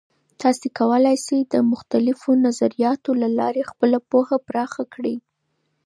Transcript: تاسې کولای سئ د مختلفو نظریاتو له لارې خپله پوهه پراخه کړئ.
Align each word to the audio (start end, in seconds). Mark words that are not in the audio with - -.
تاسې 0.41 0.67
کولای 0.79 1.17
سئ 1.27 1.39
د 1.53 1.55
مختلفو 1.71 2.29
نظریاتو 2.45 3.11
له 3.21 3.29
لارې 3.39 3.63
خپله 3.71 3.97
پوهه 4.09 4.37
پراخه 4.47 4.83
کړئ. 4.93 5.15